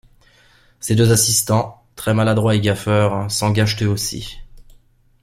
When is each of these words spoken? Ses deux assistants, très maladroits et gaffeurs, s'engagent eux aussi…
Ses 0.79 0.95
deux 0.95 1.11
assistants, 1.11 1.83
très 1.95 2.15
maladroits 2.15 2.55
et 2.55 2.59
gaffeurs, 2.59 3.29
s'engagent 3.29 3.79
eux 3.83 3.87
aussi… 3.87 4.39